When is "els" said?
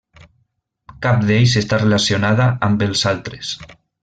2.89-3.05